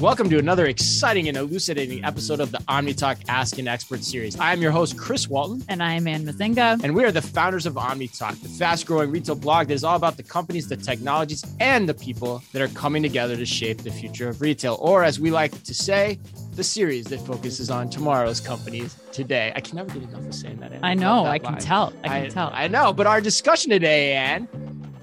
[0.00, 4.34] Welcome to another exciting and elucidating episode of the OmniTalk Ask an Expert series.
[4.40, 5.62] I am your host, Chris Walton.
[5.68, 6.82] And I am Anne Mezzenga.
[6.82, 9.96] And we are the founders of OmniTalk, the fast growing retail blog that is all
[9.96, 13.90] about the companies, the technologies, and the people that are coming together to shape the
[13.90, 14.78] future of retail.
[14.80, 16.18] Or as we like to say,
[16.54, 19.52] the series that focuses on tomorrow's companies today.
[19.54, 20.72] I can never get enough of saying that.
[20.72, 20.82] Anne.
[20.82, 21.26] I know.
[21.26, 21.60] I can line.
[21.60, 21.92] tell.
[22.04, 22.50] I can I, tell.
[22.54, 22.94] I know.
[22.94, 24.48] But our discussion today, Anne,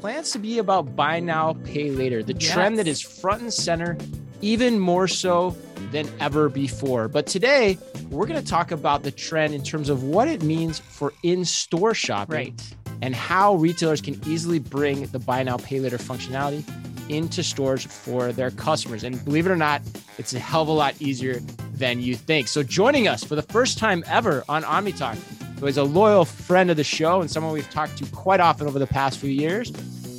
[0.01, 2.51] plans to be about buy now, pay later, the yes.
[2.51, 3.95] trend that is front and center
[4.41, 5.55] even more so
[5.91, 7.07] than ever before.
[7.07, 7.77] But today,
[8.09, 11.45] we're going to talk about the trend in terms of what it means for in
[11.45, 12.75] store shopping right.
[13.01, 16.63] and how retailers can easily bring the buy now, pay later functionality
[17.09, 19.03] into stores for their customers.
[19.03, 19.81] And believe it or not,
[20.17, 21.39] it's a hell of a lot easier
[21.73, 22.47] than you think.
[22.47, 25.15] So, joining us for the first time ever on OmniTalk,
[25.59, 28.67] who is a loyal friend of the show and someone we've talked to quite often
[28.67, 29.71] over the past few years,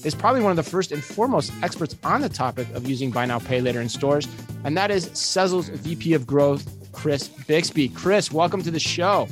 [0.05, 3.27] is probably one of the first and foremost experts on the topic of using buy
[3.27, 4.29] now, pay later in stores.
[4.65, 7.89] And that is Sezzle's VP of Growth, Chris Bixby.
[7.89, 9.29] Chris, welcome to the show.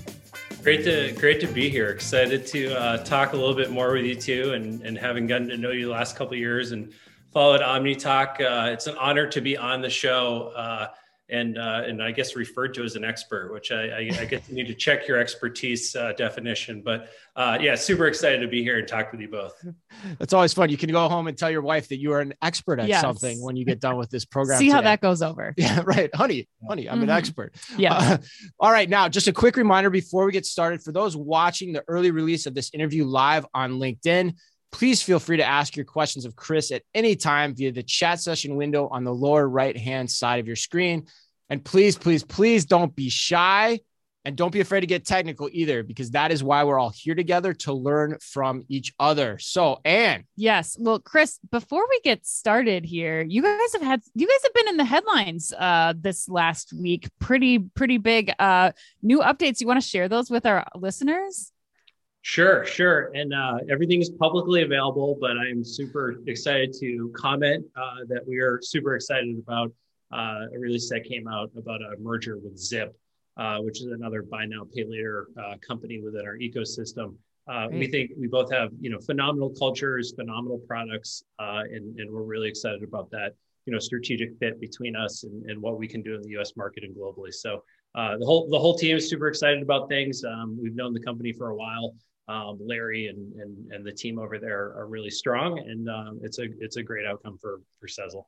[0.63, 1.91] Great to great to be here.
[1.91, 5.49] Excited to uh, talk a little bit more with you too, and and having gotten
[5.49, 6.93] to know you the last couple years and
[7.33, 8.41] followed OmniTalk.
[8.41, 10.53] Uh, it's an honor to be on the show.
[10.57, 10.89] Uh,
[11.29, 14.49] and uh, and I guess referred to as an expert, which I, I, I guess
[14.49, 16.83] you need to check your expertise uh, definition.
[16.85, 19.53] But uh, yeah, super excited to be here and talk with you both.
[20.19, 20.71] That's always fun.
[20.71, 23.01] You can go home and tell your wife that you are an expert at yes.
[23.01, 24.59] something when you get done with this program.
[24.59, 24.75] See today.
[24.75, 25.55] how that goes over.
[25.67, 27.05] Yeah, right, honey, honey, I'm mm-hmm.
[27.05, 27.55] an expert.
[27.77, 27.95] Yeah.
[27.95, 28.19] Uh,
[28.61, 31.83] all right, now just a quick reminder before we get started for those watching the
[31.89, 34.35] early release of this interview live on LinkedIn.
[34.73, 38.21] Please feel free to ask your questions of Chris at any time via the chat
[38.21, 41.07] session window on the lower right hand side of your screen.
[41.49, 43.81] And please, please, please don't be shy
[44.25, 47.15] and don't be afraid to get technical either, because that is why we're all here
[47.15, 49.39] together to learn from each other.
[49.39, 50.25] So, Anne.
[50.35, 50.77] Yes.
[50.81, 54.69] Well, Chris, before we get started here, you guys have had, you guys have been
[54.69, 57.09] in the headlines uh, this last week.
[57.21, 59.61] Pretty, pretty big uh, new updates.
[59.61, 61.53] You want to share those with our listeners?
[62.29, 63.13] Sure, sure.
[63.15, 68.39] And uh, everything is publicly available, but I'm super excited to comment uh, that we
[68.39, 69.71] are super excited about
[70.13, 72.99] uh, a release that came out about a merger with Zip,
[73.37, 77.15] uh, which is another buy now, pay later uh, company within our ecosystem.
[77.47, 82.11] Uh, we think we both have, you know, phenomenal cultures, phenomenal products, uh, and, and
[82.11, 85.87] we're really excited about that, you know, strategic fit between us and, and what we
[85.87, 86.57] can do in the U.S.
[86.57, 87.33] market and globally.
[87.33, 87.63] So
[87.95, 90.25] the whole the whole team is super excited about things.
[90.25, 91.95] Um, we've known the company for a while
[92.29, 96.39] um, Larry and, and and the team over there are really strong, and um, it's
[96.39, 98.25] a it's a great outcome for for Sezzle.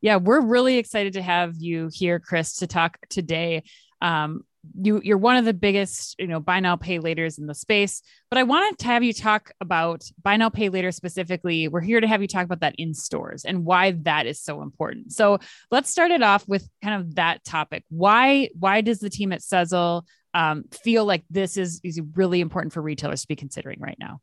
[0.00, 3.64] Yeah, we're really excited to have you here, Chris, to talk today.
[4.00, 4.44] Um,
[4.80, 8.02] you you're one of the biggest you know buy now pay laters in the space
[8.30, 12.00] but i wanted to have you talk about buy now pay later specifically we're here
[12.00, 15.38] to have you talk about that in stores and why that is so important so
[15.70, 19.40] let's start it off with kind of that topic why why does the team at
[19.40, 20.02] sezzle
[20.34, 24.20] um, feel like this is, is really important for retailers to be considering right now?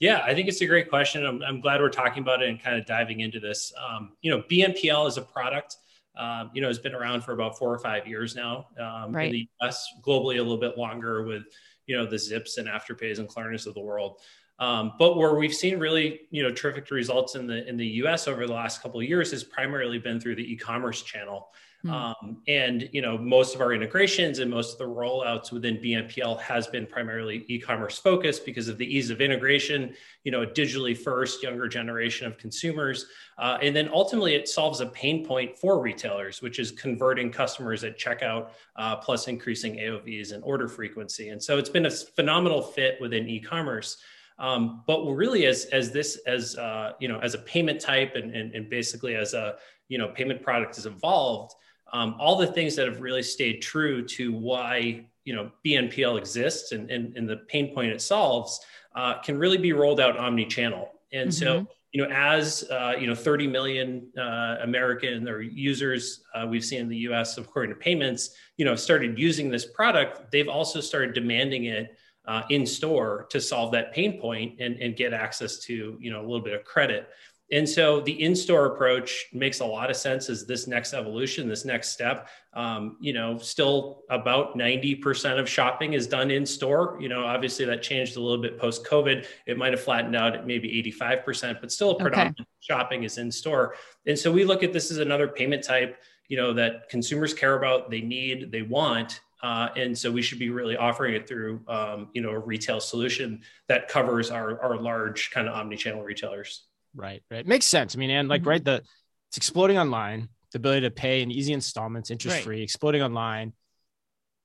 [0.00, 1.24] Yeah, I think it's a great question.
[1.24, 3.72] I'm, I'm glad we're talking about it and kind of diving into this.
[3.78, 5.76] Um, you know, BNPL is a product,
[6.16, 8.66] um, you know, has been around for about four or five years now.
[8.78, 9.26] Um, right.
[9.26, 11.44] In the US, globally, a little bit longer with,
[11.86, 14.20] you know, the Zips and Afterpays and Klarnas of the world.
[14.58, 18.28] Um, but where we've seen really, you know, terrific results in the in the U.S.
[18.28, 21.48] over the last couple of years has primarily been through the e-commerce channel.
[21.84, 21.90] Hmm.
[21.90, 26.40] Um, and you know, most of our integrations and most of the rollouts within BNPL
[26.40, 29.94] has been primarily e-commerce focused because of the ease of integration.
[30.24, 33.06] You know, digitally first, younger generation of consumers,
[33.36, 37.84] uh, and then ultimately it solves a pain point for retailers, which is converting customers
[37.84, 41.28] at checkout, uh, plus increasing AOVs and order frequency.
[41.28, 43.98] And so it's been a phenomenal fit within e-commerce.
[44.38, 48.34] Um, but really, as as this as uh, you know, as a payment type and,
[48.34, 49.56] and and basically as a
[49.88, 51.54] you know payment product has evolved
[51.94, 56.72] um, all the things that have really stayed true to why you know BNPL exists
[56.72, 58.60] and, and, and the pain point it solves
[58.94, 60.90] uh, can really be rolled out omni-channel.
[61.12, 61.62] And mm-hmm.
[61.62, 66.64] so you know as uh, you know 30 million uh, American or users uh, we've
[66.64, 67.38] seen in the U.S.
[67.38, 71.96] according to payments you know started using this product, they've also started demanding it.
[72.26, 76.20] Uh, in store to solve that pain point and, and get access to you know
[76.20, 77.10] a little bit of credit
[77.54, 81.64] and so the in-store approach makes a lot of sense as this next evolution, this
[81.64, 82.28] next step.
[82.52, 86.98] Um, you know, still about 90% of shopping is done in store.
[87.00, 89.26] You know, obviously that changed a little bit post-COVID.
[89.46, 92.48] It might have flattened out at maybe 85%, but still a predominant okay.
[92.58, 93.76] shopping is in store.
[94.04, 97.56] And so we look at this as another payment type, you know, that consumers care
[97.56, 99.20] about, they need, they want.
[99.44, 102.80] Uh, and so we should be really offering it through, um, you know, a retail
[102.80, 106.64] solution that covers our, our large kind of omni-channel retailers.
[106.94, 107.22] Right.
[107.30, 107.46] Right.
[107.46, 107.94] Makes sense.
[107.94, 108.50] I mean, and like, mm-hmm.
[108.50, 108.82] right, the
[109.30, 110.28] it's exploding online.
[110.52, 112.62] the ability to pay in easy installments, interest free, right.
[112.62, 113.52] exploding online.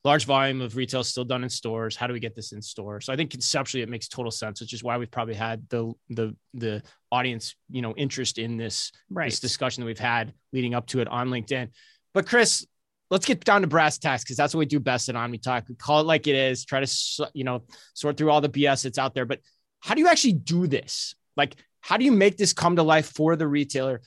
[0.06, 1.96] Large volume of retail still done in stores.
[1.96, 3.02] How do we get this in store?
[3.02, 5.92] So I think conceptually it makes total sense, which is why we've probably had the
[6.10, 6.82] the the
[7.12, 9.30] audience, you know, interest in this right.
[9.30, 11.70] this discussion that we've had leading up to it on LinkedIn.
[12.14, 12.66] But Chris,
[13.12, 15.68] let's get down to brass tacks because that's what we do best at OmniTalk.
[15.68, 16.64] We call it like it is.
[16.66, 17.64] Try to you know
[17.94, 19.26] sort through all the BS that's out there.
[19.26, 19.42] But
[19.82, 21.14] how do you actually do this?
[21.36, 24.02] Like, how do you make this come to life for the retailer,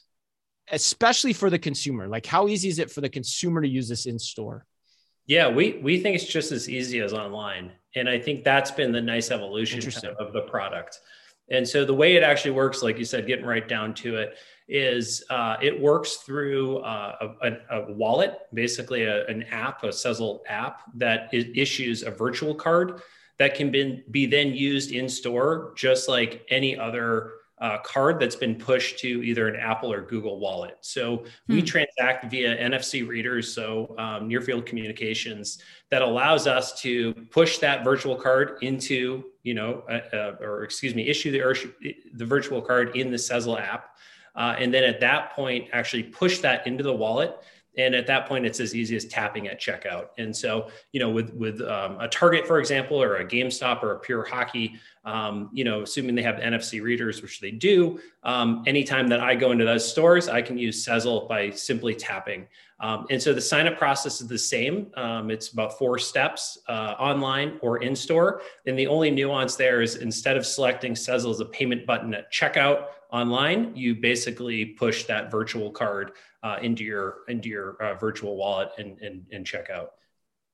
[0.71, 2.09] especially for the consumer?
[2.09, 4.67] Like, how easy is it for the consumer to use this in store?
[5.27, 8.91] Yeah, we we think it's just as easy as online, and I think that's been
[8.91, 9.79] the nice evolution
[10.19, 10.99] of, the product.
[11.49, 14.37] And so the way it actually works, like you said, getting right down to it,
[14.69, 20.41] is uh, it works through uh, a, a, wallet, basically a, an app, a Sezzle
[20.49, 23.03] app that issues a virtual card
[23.39, 28.35] that can be, be then used in store, just like any other uh, card that's
[28.35, 30.77] been pushed to either an Apple or Google Wallet.
[30.81, 31.53] So hmm.
[31.55, 37.59] we transact via NFC readers, so um, near field communications that allows us to push
[37.59, 39.85] that virtual card into, you know,
[40.41, 43.97] or excuse me, issue the the virtual card in the Sezzle app,
[44.35, 47.37] uh, and then at that point actually push that into the wallet
[47.77, 50.09] and at that point it's as easy as tapping at checkout.
[50.19, 53.93] And so you know with with um, a target for example or a gamestop or
[53.93, 54.75] a pure hockey
[55.05, 59.35] um, you know assuming they have nfc readers which they do um, anytime that i
[59.35, 62.47] go into those stores i can use sezzle by simply tapping.
[62.81, 64.91] Um, and so the sign up process is the same.
[64.97, 69.83] Um, it's about four steps uh, online or in store and the only nuance there
[69.83, 75.05] is instead of selecting sezzle as a payment button at checkout online you basically push
[75.05, 79.71] that virtual card uh, into your into your uh, virtual wallet and, and and check
[79.71, 79.93] out.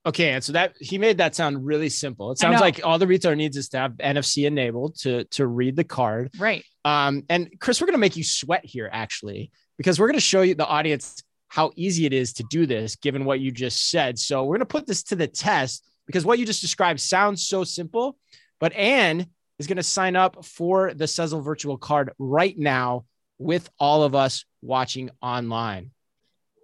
[0.06, 2.31] Okay, and so that he made that sound really simple.
[2.31, 5.76] It sounds like all the retailer needs is to have NFC enabled to to read
[5.76, 6.31] the card.
[6.38, 6.64] Right.
[6.85, 10.55] Um, and Chris, we're gonna make you sweat here actually, because we're gonna show you
[10.55, 14.19] the audience how easy it is to do this, given what you just said.
[14.19, 17.64] So we're gonna put this to the test because what you just described sounds so
[17.64, 18.17] simple.
[18.61, 19.26] But Anne
[19.58, 23.05] is gonna sign up for the Sezzle virtual card right now
[23.38, 25.90] with all of us watching online?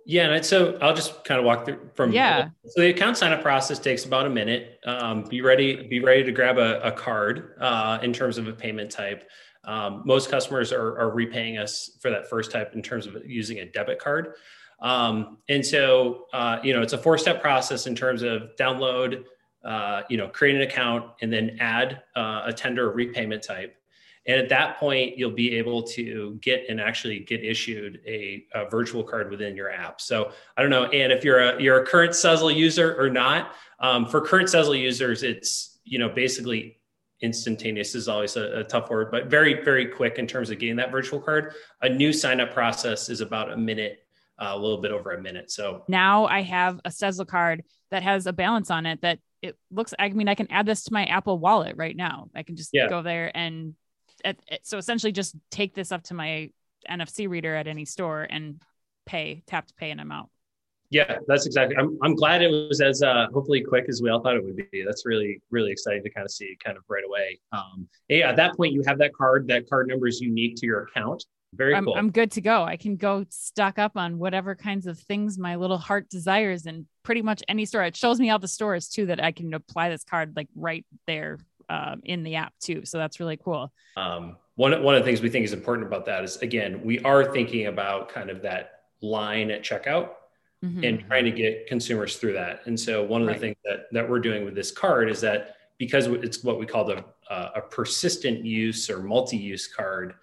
[0.07, 2.51] Yeah, and so I'll just kind of walk through from yeah.
[2.67, 4.79] So the account sign up process takes about a minute.
[4.85, 8.53] Um, be ready, be ready to grab a, a card uh, in terms of a
[8.53, 9.29] payment type.
[9.65, 13.61] Um, most customers are, are, repaying us for that first type in terms of using
[13.61, 14.35] a debit card.
[14.81, 19.25] Um, and so, uh, you know, it's a four step process in terms of download,
[19.65, 23.75] uh, you know, create an account and then add uh, a tender repayment type.
[24.27, 28.69] And at that point, you'll be able to get and actually get issued a, a,
[28.71, 30.01] virtual card within your app.
[30.01, 33.55] So I don't know, and if you're a you're a current Sezzle user or not,
[33.81, 36.79] um, for current Sezzle users, it's you know basically
[37.21, 40.77] instantaneous is always a, a, tough word, but very very quick in terms of getting
[40.77, 41.53] that virtual card.
[41.83, 44.07] A new sign up process is about a minute,
[44.39, 45.51] uh, a little bit over a minute.
[45.51, 49.59] So now I have a Sezzle card that has a balance on it that it
[49.71, 49.93] looks.
[49.99, 52.31] I mean, I can add this to my Apple Wallet right now.
[52.35, 52.89] I can just yeah.
[52.89, 53.75] go there and
[54.25, 56.51] at, so essentially just take this up to my
[56.91, 58.61] NFC reader at any store and
[59.07, 60.31] pay, tap to pay, and I'm out.
[60.91, 61.77] Yeah, that's exactly.
[61.77, 64.57] I'm, I'm glad it was as uh, hopefully quick as we all thought it would
[64.71, 64.85] be.
[64.87, 67.41] That's really really exciting to kind of see kind of right away.
[67.53, 69.49] Um, yeah, at that point you have that card.
[69.49, 71.25] That card number is unique to your account.
[71.55, 71.95] Very I'm, cool.
[71.97, 72.65] I'm good to go.
[72.65, 76.87] I can go stock up on whatever kinds of things my little heart desires in
[77.03, 77.85] pretty much any store.
[77.85, 80.85] It shows me all the stores too that I can apply this card like right
[81.07, 82.85] there um, in the app too.
[82.85, 83.73] So that's really cool.
[83.97, 87.01] Um, one, one of the things we think is important about that is again, we
[87.01, 90.11] are thinking about kind of that line at checkout
[90.65, 90.85] mm-hmm.
[90.85, 92.61] and trying to get consumers through that.
[92.67, 93.35] And so one of right.
[93.35, 96.67] the things that, that we're doing with this card is that because it's what we
[96.67, 100.15] call the, uh, a persistent use or multi-use card,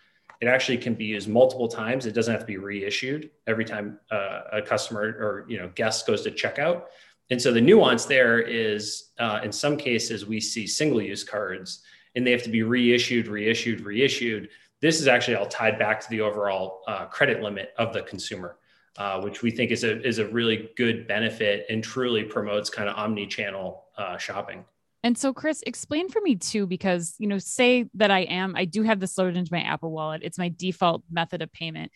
[0.41, 2.05] it actually can be used multiple times.
[2.05, 6.07] It doesn't have to be reissued every time uh, a customer or you know guest
[6.07, 6.86] goes to checkout.
[7.31, 11.81] And so the nuance there is, uh, in some cases, we see single-use cards,
[12.13, 14.50] and they have to be reissued, reissued, reissued.
[14.81, 18.57] This is actually all tied back to the overall uh, credit limit of the consumer,
[18.97, 22.89] uh, which we think is a is a really good benefit and truly promotes kind
[22.89, 24.65] of omni-channel uh, shopping.
[25.03, 28.65] And so, Chris, explain for me too, because you know, say that I am, I
[28.65, 30.21] do have this loaded into my Apple Wallet.
[30.23, 31.91] It's my default method of payment.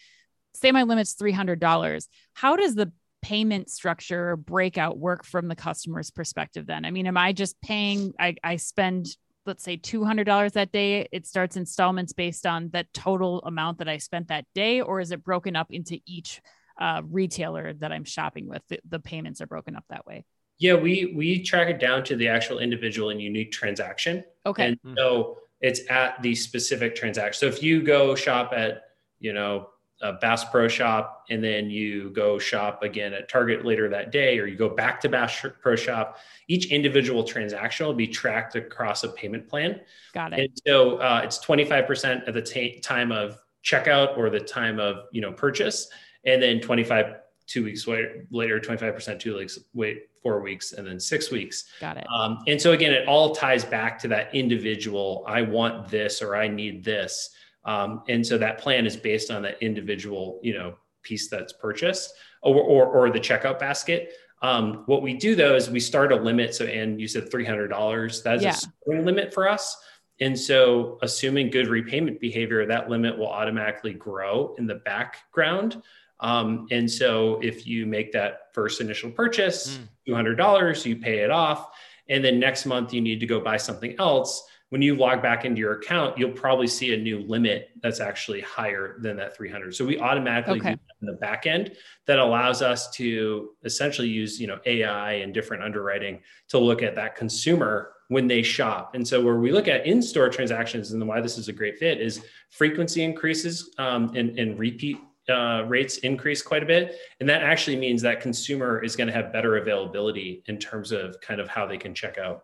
[0.54, 2.08] Say my limit's three hundred dollars.
[2.34, 2.94] How does the
[3.26, 6.86] payment structure breakout work from the customer's perspective then?
[6.86, 9.08] I mean, am I just paying, I, I spend,
[9.48, 13.98] let's say $200 that day, it starts installments based on that total amount that I
[13.98, 16.40] spent that day, or is it broken up into each
[16.80, 18.62] uh, retailer that I'm shopping with?
[18.70, 20.24] The, the payments are broken up that way.
[20.60, 24.24] Yeah, we we track it down to the actual individual and unique transaction.
[24.46, 24.68] Okay.
[24.68, 27.40] And so it's at the specific transaction.
[27.40, 28.84] So if you go shop at,
[29.20, 29.70] you know,
[30.02, 34.40] a Bass Pro Shop and then you go shop again at Target later that day,
[34.40, 39.04] or you go back to Bass Pro Shop, each individual transaction will be tracked across
[39.04, 39.80] a payment plan.
[40.14, 40.40] Got it.
[40.40, 45.06] And so uh, it's 25% at the t- time of checkout or the time of
[45.12, 45.88] you know purchase,
[46.26, 47.16] and then 25
[47.48, 51.66] two weeks later, later 25% two weeks, wait four weeks, and then six weeks.
[51.80, 52.08] Got it.
[52.12, 55.24] Um, and so again, it all ties back to that individual.
[55.28, 57.30] I want this or I need this.
[57.66, 62.14] Um, and so that plan is based on that individual, you know, piece that's purchased
[62.42, 64.14] or, or, or the checkout basket.
[64.42, 66.54] Um, what we do though is we start a limit.
[66.54, 68.50] So, and you said $300, that's yeah.
[68.50, 69.78] a spring limit for us.
[70.20, 75.82] And so assuming good repayment behavior, that limit will automatically grow in the background.
[76.22, 80.38] Um, and so if you make that first initial purchase, mm.
[80.38, 81.72] $200, you pay it off.
[82.08, 85.46] And then next month you need to go buy something else when you log back
[85.46, 89.74] into your account, you'll probably see a new limit that's actually higher than that 300.
[89.74, 90.74] So we automatically okay.
[90.74, 91.78] do in the back end
[92.08, 96.94] that allows us to essentially use, you know, AI and different underwriting to look at
[96.96, 98.96] that consumer when they shop.
[98.96, 102.02] And so where we look at in-store transactions and why this is a great fit
[102.02, 104.98] is frequency increases um, and, and repeat
[105.30, 106.98] uh, rates increase quite a bit.
[107.22, 111.22] And that actually means that consumer is going to have better availability in terms of
[111.22, 112.44] kind of how they can check out.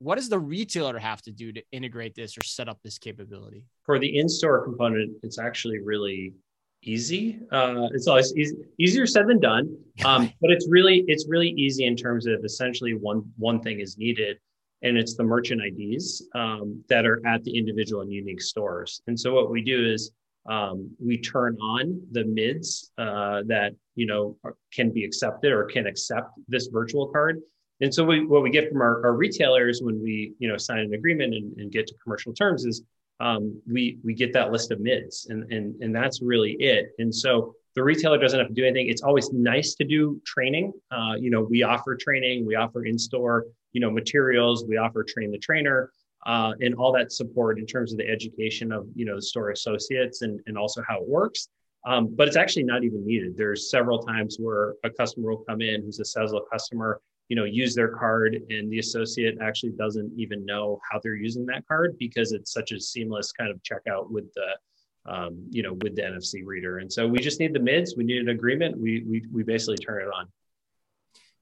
[0.00, 3.64] What does the retailer have to do to integrate this or set up this capability?
[3.84, 6.34] For the in-store component, it's actually really
[6.82, 7.40] easy.
[7.50, 11.84] Uh, it's always easy, easier said than done, um, but it's really it's really easy
[11.84, 14.38] in terms of essentially one one thing is needed,
[14.82, 19.02] and it's the merchant IDs um, that are at the individual and unique stores.
[19.08, 20.12] And so what we do is
[20.48, 24.36] um, we turn on the mids uh, that you know
[24.72, 27.40] can be accepted or can accept this virtual card
[27.80, 30.80] and so we, what we get from our, our, retailers when we you know sign
[30.80, 32.82] an agreement and, and get to commercial terms is
[33.20, 36.90] um, we we get that list of mids and, and and that's really it.
[36.98, 38.88] And so the retailer doesn't have to do anything.
[38.88, 40.72] It's always nice to do training.
[40.90, 45.30] Uh, you know, we offer training, we offer in-store, you know, materials, we offer train
[45.30, 45.92] the trainer,
[46.26, 49.50] uh, and all that support in terms of the education of you know the store
[49.50, 51.48] associates and and also how it works.
[51.86, 53.36] Um, but it's actually not even needed.
[53.36, 57.44] There's several times where a customer will come in who's a Sezzle customer you know
[57.44, 61.96] use their card and the associate actually doesn't even know how they're using that card
[61.98, 66.02] because it's such a seamless kind of checkout with the um, you know with the
[66.02, 66.78] nfc reader.
[66.78, 69.76] And so we just need the mids we need an agreement we we, we basically
[69.76, 70.26] turn it on.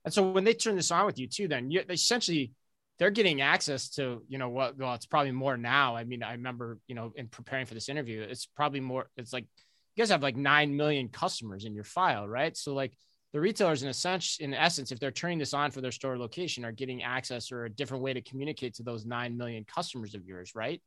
[0.05, 2.53] And so when they turn this on with you too then you essentially
[2.99, 5.97] they're getting access to you know what well it's probably more now.
[5.97, 9.33] I mean i remember you know in preparing for this interview it's probably more it's
[9.33, 9.47] like
[9.95, 12.57] you guys have like 9 million customers in your file right?
[12.57, 12.97] So like
[13.33, 16.19] the retailers in a sense in essence if they're turning this on for their store
[16.19, 20.15] location are getting access or a different way to communicate to those 9 million customers
[20.15, 20.81] of yours right?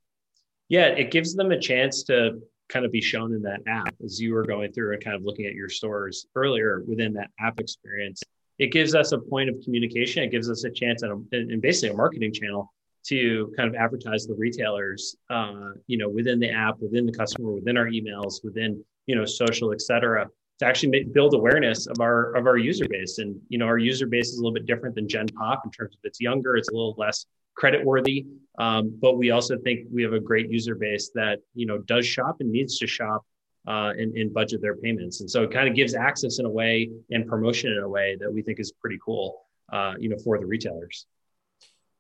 [0.68, 3.96] Yeah it gives them a chance to kind of be shown in that app.
[4.04, 7.32] As you were going through and kind of looking at your stores earlier within that
[7.40, 8.22] app experience
[8.60, 10.22] it gives us a point of communication.
[10.22, 12.74] It gives us a chance and, and basically a marketing channel
[13.06, 17.52] to kind of advertise the retailers uh, you know within the app within the customer
[17.52, 20.28] within our emails within you know social et cetera
[20.60, 23.18] to actually make, build awareness of our of our user base.
[23.18, 25.72] And you know, our user base is a little bit different than Gen Pop in
[25.72, 27.26] terms of it's younger, it's a little less
[27.56, 28.26] credit worthy,
[28.58, 32.06] um, but we also think we have a great user base that you know does
[32.06, 33.26] shop and needs to shop
[33.68, 35.22] uh, and, and budget their payments.
[35.22, 38.18] And so it kind of gives access in a way and promotion in a way
[38.20, 41.06] that we think is pretty cool, uh, you know, for the retailers.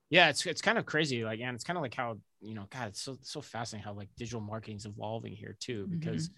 [0.10, 1.24] Yeah, it's it's kind of crazy.
[1.24, 3.94] Like, and it's kind of like how you know, God, it's so so fascinating how
[3.94, 6.28] like digital marketing is evolving here too, because.
[6.28, 6.36] Mm-hmm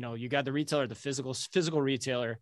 [0.00, 2.38] you know, you got the retailer, the physical physical retailer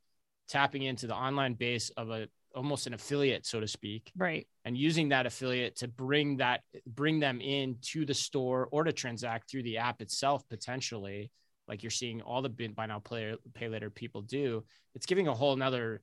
[0.49, 4.13] tapping into the online base of a almost an affiliate, so to speak.
[4.17, 4.47] Right.
[4.65, 8.93] And using that affiliate to bring that bring them in to the store or to
[8.93, 11.33] transact through the app itself potentially,
[11.67, 14.63] like you're seeing all the buy now play, pay later people do.
[14.95, 16.01] It's giving a whole nother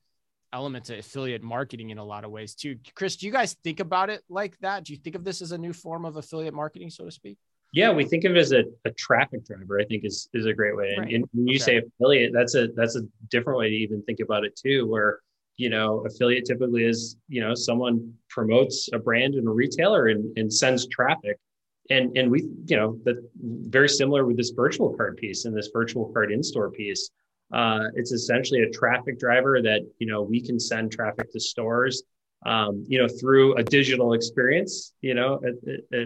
[0.51, 2.75] element to affiliate marketing in a lot of ways too.
[2.95, 4.83] Chris, do you guys think about it like that?
[4.83, 7.38] Do you think of this as a new form of affiliate marketing, so to speak?
[7.75, 9.82] Yeah, we think of it as a, a traffic driver.
[9.82, 10.96] I think is is a great way.
[10.98, 11.08] Right.
[11.08, 11.63] And, and, when you okay.
[11.63, 14.88] say affiliate, that's a that's a different way to even think about it too.
[14.88, 15.20] Where
[15.58, 20.36] you know affiliate typically is you know someone promotes a brand and a retailer and,
[20.38, 21.38] and sends traffic,
[21.89, 25.70] and and we you know that very similar with this virtual card piece and this
[25.74, 27.12] virtual card in store piece.
[27.53, 32.03] Uh, it's essentially a traffic driver that you know we can send traffic to stores
[32.46, 35.42] um, you know, through a digital experience, you know,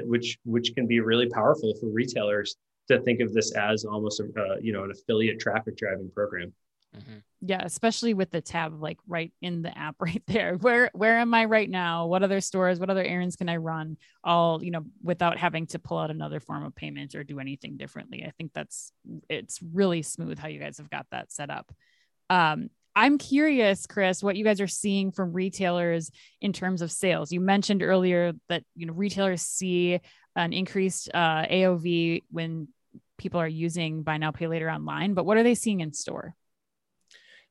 [0.05, 2.55] which which can be really powerful for retailers
[2.87, 6.53] to think of this as almost a uh, you know an affiliate traffic driving program.
[6.97, 7.17] Mm-hmm.
[7.41, 10.55] Yeah, especially with the tab like right in the app right there.
[10.55, 12.07] Where where am I right now?
[12.07, 12.79] What other stores?
[12.79, 13.97] What other errands can I run?
[14.23, 17.77] All you know, without having to pull out another form of payment or do anything
[17.77, 18.23] differently.
[18.25, 18.91] I think that's
[19.29, 21.71] it's really smooth how you guys have got that set up.
[22.29, 27.31] Um, I'm curious, Chris, what you guys are seeing from retailers in terms of sales.
[27.31, 30.01] You mentioned earlier that you know retailers see
[30.35, 32.67] an increased uh, AOV when
[33.17, 36.35] people are using buy now pay later online, but what are they seeing in store?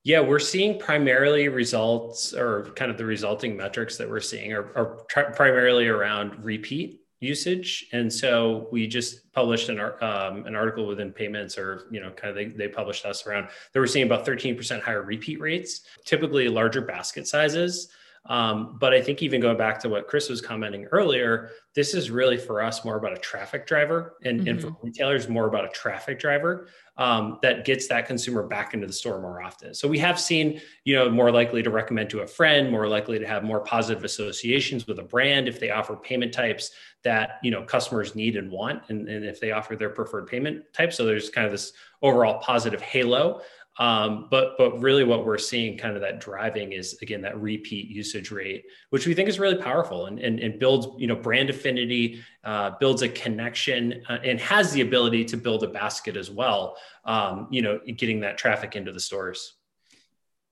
[0.04, 4.70] Yeah, we're seeing primarily results or kind of the resulting metrics that we're seeing are,
[4.76, 7.86] are tr- primarily around repeat usage.
[7.92, 12.30] And so we just published an, um, an article within payments or, you know, kind
[12.30, 16.48] of they, they published us around that we're seeing about 13% higher repeat rates, typically
[16.48, 17.88] larger basket sizes.
[18.28, 22.10] Um, but I think even going back to what Chris was commenting earlier, this is
[22.10, 24.48] really for us more about a traffic driver and, mm-hmm.
[24.48, 26.68] and for retailers more about a traffic driver
[26.98, 29.72] um, that gets that consumer back into the store more often.
[29.72, 33.18] So we have seen, you know, more likely to recommend to a friend, more likely
[33.18, 36.72] to have more positive associations with a brand if they offer payment types
[37.04, 40.64] that, you know, customers need and want, and, and if they offer their preferred payment
[40.72, 40.92] type.
[40.92, 43.40] So there's kind of this overall positive halo
[43.78, 47.88] um, but but really, what we're seeing kind of that driving is again that repeat
[47.88, 51.48] usage rate, which we think is really powerful and and, and builds you know brand
[51.48, 56.30] affinity, uh, builds a connection, uh, and has the ability to build a basket as
[56.30, 56.76] well.
[57.04, 59.54] Um, you know, getting that traffic into the stores.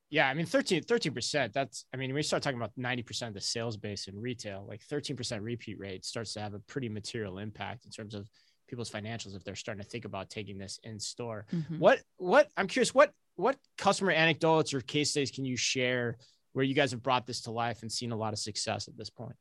[0.09, 1.53] Yeah, I mean 13 percent.
[1.53, 4.65] That's I mean, when we start talking about 90% of the sales base in retail,
[4.69, 8.31] like 13% repeat rate starts to have a pretty material impact in terms of
[8.67, 11.47] people's financials if they're starting to think about taking this in store.
[11.53, 11.79] Mm-hmm.
[11.79, 16.17] What what I'm curious what what customer anecdotes or case studies can you share
[16.53, 18.97] where you guys have brought this to life and seen a lot of success at
[18.97, 19.37] this point?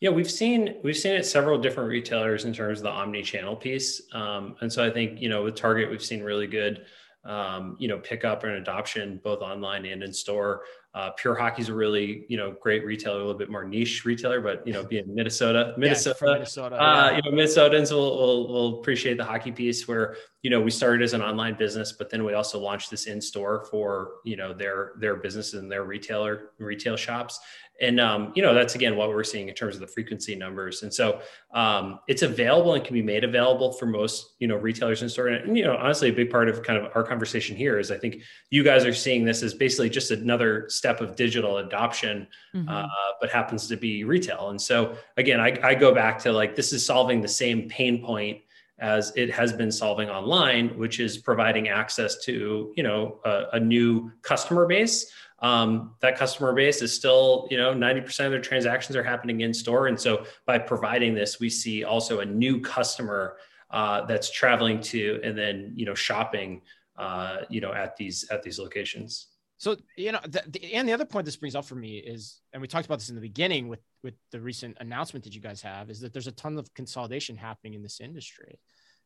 [0.00, 4.02] Yeah, we've seen we've seen it several different retailers in terms of the omni-channel piece,
[4.12, 6.84] um, and so I think you know with Target we've seen really good
[7.24, 10.62] um, you know pickup and adoption both online and in store.
[10.94, 14.40] Uh, Pure Hockey's a really, you know, great retailer, a little bit more niche retailer,
[14.40, 17.16] but you know, being Minnesota, Minnesota, yeah, Minnesota, uh, yeah.
[17.16, 19.88] you know, Minnesotans will, will, will appreciate the hockey piece.
[19.88, 23.06] Where you know we started as an online business, but then we also launched this
[23.06, 27.40] in store for you know their their businesses and their retailer retail shops,
[27.80, 30.82] and um, you know that's again what we're seeing in terms of the frequency numbers.
[30.82, 31.20] And so
[31.52, 35.28] um, it's available and can be made available for most you know retailers in store.
[35.28, 37.98] And you know honestly a big part of kind of our conversation here is i
[37.98, 42.68] think you guys are seeing this as basically just another step of digital adoption mm-hmm.
[42.68, 42.86] uh,
[43.20, 44.50] but happens to be retail.
[44.50, 48.04] And so again I, I go back to like this is solving the same pain
[48.04, 48.38] point
[48.80, 53.60] as it has been solving online which is providing access to you know a, a
[53.60, 55.12] new customer base
[55.44, 59.52] um, that customer base is still, you know, 90% of their transactions are happening in
[59.52, 59.88] store.
[59.88, 63.36] And so by providing this, we see also a new customer
[63.70, 66.62] uh, that's traveling to and then, you know, shopping,
[66.96, 69.26] uh, you know, at these, at these locations.
[69.58, 72.40] So, you know, the, the, and the other point this brings up for me is,
[72.54, 75.42] and we talked about this in the beginning with, with the recent announcement that you
[75.42, 78.58] guys have is that there's a ton of consolidation happening in this industry.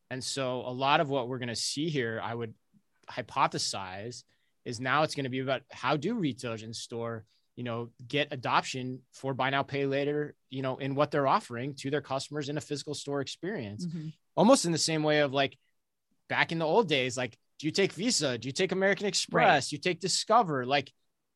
[0.09, 2.55] And so a lot of what we're going to see here, I would
[3.11, 4.23] hypothesize
[4.65, 7.25] is now it's going to be about how do retailers in store
[7.59, 11.75] you know get adoption for buy now pay later you know in what they're offering
[11.75, 14.09] to their customers in a physical store experience mm-hmm.
[14.37, 15.59] almost in the same way of like
[16.29, 19.65] back in the old days like do you take visa do you take american express
[19.65, 19.73] right.
[19.73, 20.93] you take discover like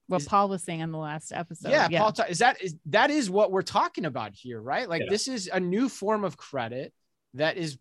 [0.07, 1.99] what is, paul was saying on the last episode yeah, yeah.
[1.99, 5.11] paul is that is that is what we're talking about here right like yeah.
[5.11, 6.93] this is a new form of credit
[7.35, 7.79] that is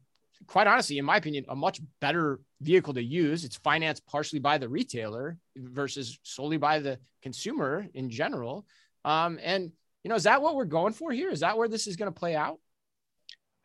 [0.47, 3.43] quite honestly, in my opinion, a much better vehicle to use.
[3.43, 8.65] It's financed partially by the retailer versus solely by the consumer in general.
[9.05, 9.71] Um, and
[10.03, 11.29] you know, is that what we're going for here?
[11.29, 12.59] Is that where this is going to play out?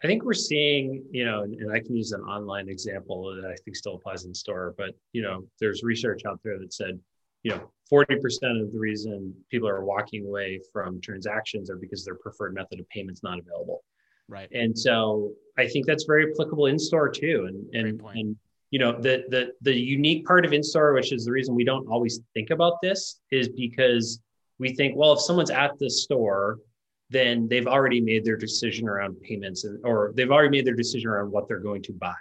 [0.04, 3.56] I think we're seeing, you know, and I can use an online example that I
[3.64, 7.00] think still applies in store, but you know, there's research out there that said,
[7.42, 8.16] you know, 40%
[8.60, 12.88] of the reason people are walking away from transactions are because their preferred method of
[12.90, 13.84] payment is not available.
[14.28, 14.50] Right.
[14.52, 17.48] And so I think that's very applicable in store too.
[17.48, 18.36] And and and
[18.70, 21.64] you know the the the unique part of in store, which is the reason we
[21.64, 24.20] don't always think about this, is because
[24.58, 26.58] we think, well, if someone's at the store,
[27.10, 31.30] then they've already made their decision around payments, or they've already made their decision around
[31.30, 32.14] what they're going to buy.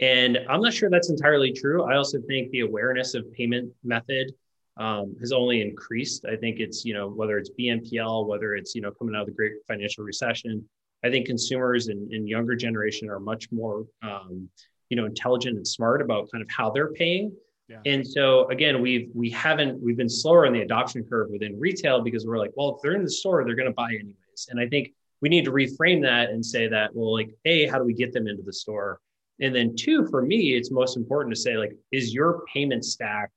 [0.00, 1.84] And I'm not sure that's entirely true.
[1.84, 4.32] I also think the awareness of payment method
[4.76, 6.24] um, has only increased.
[6.24, 9.26] I think it's you know whether it's BNPL, whether it's you know coming out of
[9.26, 10.68] the great financial recession,
[11.04, 14.48] I think consumers and, and younger generation are much more, um,
[14.88, 17.32] you know, intelligent and smart about kind of how they're paying.
[17.68, 17.80] Yeah.
[17.84, 22.00] And so again, we've we haven't we've been slower on the adoption curve within retail
[22.00, 24.48] because we're like, well, if they're in the store, they're going to buy anyways.
[24.50, 27.78] And I think we need to reframe that and say that, well, like, a, how
[27.78, 29.00] do we get them into the store?
[29.40, 33.30] And then two, for me, it's most important to say, like, is your payment stack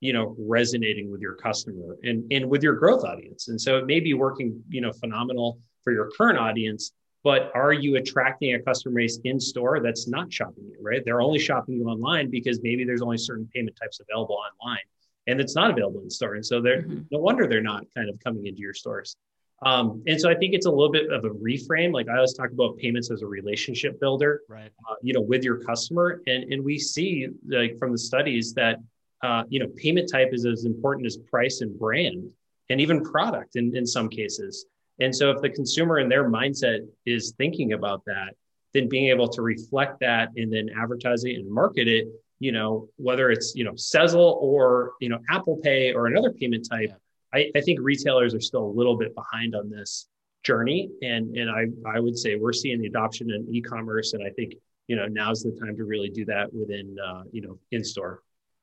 [0.00, 3.86] you know resonating with your customer and and with your growth audience and so it
[3.86, 6.92] may be working you know phenomenal for your current audience
[7.24, 11.20] but are you attracting a customer base in store that's not shopping you right they're
[11.20, 14.80] only shopping you online because maybe there's only certain payment types available online
[15.26, 17.00] and it's not available in store and so they're mm-hmm.
[17.10, 19.16] no wonder they're not kind of coming into your stores
[19.62, 21.92] um, and so I think it's a little bit of a reframe.
[21.92, 24.70] Like I always talk about payments as a relationship builder, right?
[24.88, 28.78] Uh, you know, with your customer, and and we see like from the studies that
[29.22, 32.30] uh, you know payment type is as important as price and brand,
[32.70, 34.66] and even product in in some cases.
[35.00, 38.34] And so if the consumer in their mindset is thinking about that,
[38.74, 42.06] then being able to reflect that and then advertise it and market it,
[42.40, 46.68] you know, whether it's you know Sezzle or you know Apple Pay or another payment
[46.68, 46.92] type,
[47.34, 50.08] I, I think retailers are still a little bit behind on this
[50.42, 50.90] journey.
[51.02, 54.14] And, and I, I would say we're seeing the adoption in e-commerce.
[54.14, 54.54] And I think,
[54.86, 58.22] you know, now's the time to really do that within, uh, you know, in store.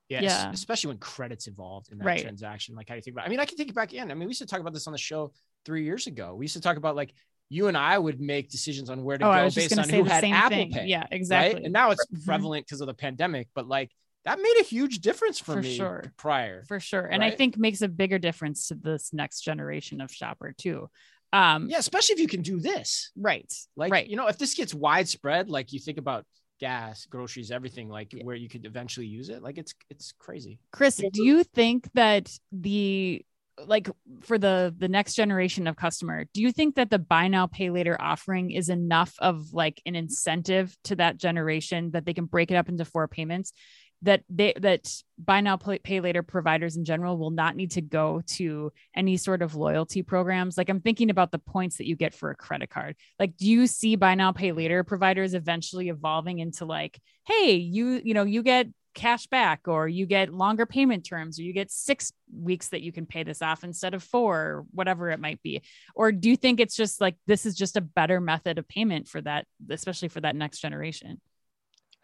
[0.10, 0.52] Yeah, yeah.
[0.52, 2.22] especially when credits involved in that right.
[2.22, 2.76] transaction.
[2.76, 3.26] Like how you think about.
[3.26, 4.12] I mean, I can take it back in.
[4.12, 5.32] I mean, we used to talk about this on the show
[5.66, 6.36] three years ago.
[6.36, 7.14] We used to talk about like
[7.50, 10.24] you and I would make decisions on where to oh, go based on who had
[10.24, 10.72] Apple thing.
[10.72, 10.86] Pay.
[10.86, 11.56] Yeah, exactly.
[11.56, 11.64] Right?
[11.64, 12.26] And now it's mm-hmm.
[12.26, 13.48] prevalent because of the pandemic.
[13.54, 13.92] But like
[14.26, 16.12] that made a huge difference for, for me sure.
[16.18, 16.64] prior.
[16.68, 17.06] For sure.
[17.06, 17.34] And right?
[17.34, 20.90] I think makes a bigger difference to this next generation of shopper too.
[21.32, 23.12] Um, yeah, especially if you can do this.
[23.16, 23.52] Right.
[23.76, 24.08] Like, right.
[24.08, 26.26] you know, if this gets widespread, like you think about
[26.60, 28.24] gas, groceries, everything, like yeah.
[28.24, 30.60] where you could eventually use it, like it's it's crazy.
[30.72, 33.24] Chris, do you think that the
[33.66, 33.90] like
[34.22, 37.70] for the the next generation of customer do you think that the buy now pay
[37.70, 42.52] later offering is enough of like an incentive to that generation that they can break
[42.52, 43.54] it up into four payments?
[44.02, 44.88] That they that
[45.18, 49.42] buy now pay later providers in general will not need to go to any sort
[49.42, 50.58] of loyalty programs?
[50.58, 52.96] Like i'm thinking about the points that you get for a credit card.
[53.20, 58.02] Like do you see buy now pay later providers eventually evolving into like hey you
[58.04, 61.70] you know you get cash back or you get longer payment terms or you get
[61.70, 65.42] six weeks that you can pay this off instead of four or whatever it might
[65.44, 65.62] be
[65.94, 69.08] or do you think it's just like this is just a better method of payment
[69.08, 71.20] for that especially for that next generation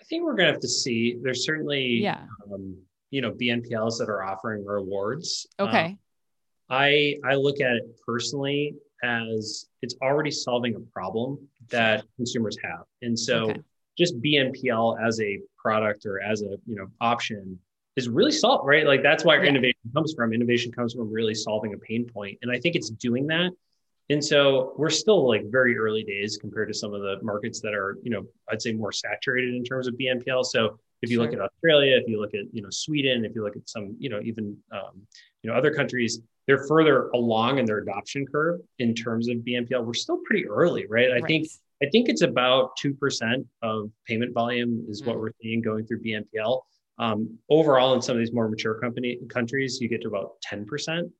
[0.01, 1.19] I think we're going to have to see.
[1.21, 2.25] There's certainly, yeah.
[2.51, 2.75] Um,
[3.11, 5.45] you know, BNPLs that are offering rewards.
[5.59, 5.85] Okay.
[5.85, 5.99] Um,
[6.69, 11.37] I I look at it personally as it's already solving a problem
[11.69, 13.59] that consumers have, and so okay.
[13.97, 17.59] Just BNPL as a product or as a you know option
[17.97, 18.85] is really solved, right?
[18.85, 19.49] Like that's why yeah.
[19.49, 20.33] innovation comes from.
[20.33, 23.51] Innovation comes from really solving a pain point, and I think it's doing that
[24.11, 27.73] and so we're still like very early days compared to some of the markets that
[27.73, 30.43] are, you know, I'd say more saturated in terms of BNPL.
[30.43, 31.25] So if you sure.
[31.25, 33.95] look at Australia, if you look at, you know, Sweden, if you look at some,
[33.99, 35.01] you know, even, um,
[35.43, 39.85] you know, other countries, they're further along in their adoption curve in terms of BNPL.
[39.85, 41.09] We're still pretty early, right?
[41.09, 41.25] I right.
[41.25, 41.47] think
[41.83, 45.21] I think it's about two percent of payment volume is what mm.
[45.21, 46.61] we're seeing going through BNPL.
[46.99, 50.65] Um, overall, in some of these more mature company countries, you get to about ten
[50.65, 51.11] percent.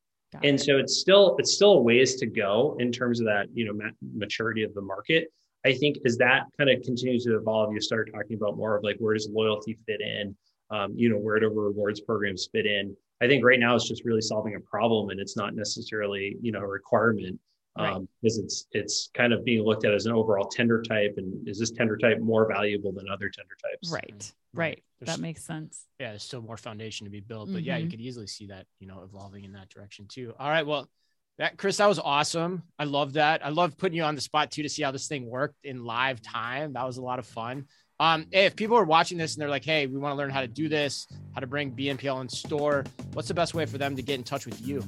[0.43, 3.65] And so it's still it's still a ways to go in terms of that you
[3.65, 5.27] know maturity of the market.
[5.65, 8.83] I think as that kind of continues to evolve you start talking about more of
[8.83, 10.35] like where does loyalty fit in?
[10.69, 12.95] Um, you know where do rewards programs fit in?
[13.21, 16.51] I think right now it's just really solving a problem and it's not necessarily you
[16.51, 17.39] know a requirement
[17.77, 17.93] right.
[17.93, 21.47] um, because it's it's kind of being looked at as an overall tender type and
[21.47, 23.91] is this tender type more valuable than other tender types?
[23.91, 24.83] Right right.
[25.01, 25.85] That makes sense.
[25.99, 27.65] Yeah there's still more foundation to be built but mm-hmm.
[27.65, 27.91] yeah you mm-hmm.
[27.91, 30.33] could easily see that you know evolving in that direction too.
[30.39, 30.89] All right well
[31.37, 32.63] that chris that was awesome.
[32.77, 33.45] I love that.
[33.45, 35.83] I love putting you on the spot too to see how this thing worked in
[35.83, 36.73] live time.
[36.73, 37.65] That was a lot of fun.
[38.01, 40.41] Um, if people are watching this and they're like, hey, we want to learn how
[40.41, 41.05] to do this,
[41.35, 44.23] how to bring BNPL in store, what's the best way for them to get in
[44.23, 44.83] touch with you?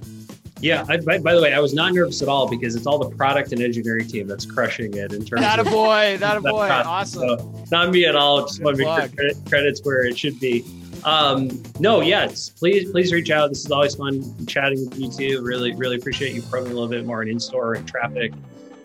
[0.63, 0.85] Yeah.
[0.87, 3.13] I, by, by, the way, I was not nervous at all because it's all the
[3.15, 5.41] product and engineering team that's crushing it in terms.
[5.41, 7.21] Not a boy, not a boy, awesome.
[7.21, 8.41] So not me at all.
[8.41, 10.65] Just want to make credit, credits where it should be.
[11.03, 13.49] Um, no, yes, please, please reach out.
[13.49, 15.43] This is always fun chatting with you too.
[15.43, 18.31] Really, really appreciate you probing a little bit more on in-store and traffic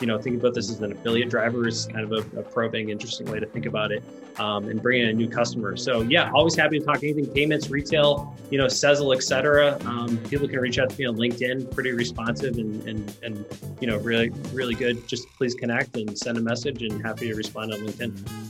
[0.01, 2.91] you know, think about this as an affiliate driver is kind of a, a probing,
[2.91, 4.03] interesting way to think about it,
[4.39, 5.77] um, and bringing in a new customer.
[5.77, 9.79] So yeah, always happy to talk anything payments, retail, you know, Sezzle, etc.
[9.85, 13.45] Um, people can reach out to me on LinkedIn, pretty responsive and and and
[13.81, 15.07] you know, really really good.
[15.09, 18.49] Just please connect and send a message, and happy to respond on LinkedIn.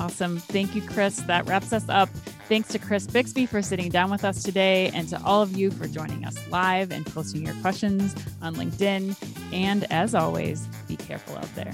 [0.00, 0.38] Awesome.
[0.38, 1.16] Thank you, Chris.
[1.22, 2.08] That wraps us up.
[2.46, 5.70] Thanks to Chris Bixby for sitting down with us today, and to all of you
[5.70, 9.16] for joining us live and posting your questions on LinkedIn.
[9.52, 11.72] And as always, be careful out there.